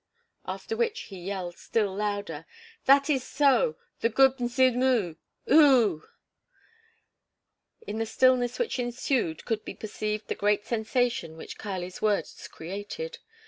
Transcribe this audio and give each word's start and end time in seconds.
'"After 0.47 0.75
which 0.75 0.99
he 1.01 1.17
yelled 1.19 1.59
still 1.59 1.93
louder: 1.93 2.47
"That 2.85 3.07
is 3.07 3.23
so! 3.23 3.77
The 3.99 4.09
Good 4.09 4.37
Mzimu! 4.39 5.15
Ooo!" 5.51 6.03
In 7.85 7.99
the 7.99 8.07
stillness 8.07 8.57
which 8.57 8.79
ensued 8.79 9.45
could 9.45 9.63
be 9.63 9.75
perceived 9.75 10.27
the 10.27 10.33
great 10.33 10.65
sensation 10.65 11.37
which 11.37 11.59
Kali's 11.59 12.01
words 12.01 12.47
created. 12.47 13.19